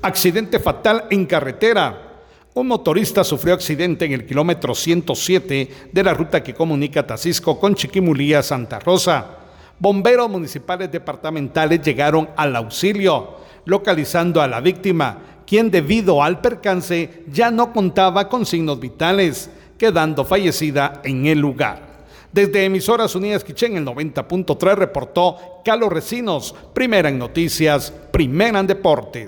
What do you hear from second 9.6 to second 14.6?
Bomberos municipales departamentales llegaron al auxilio, localizando a la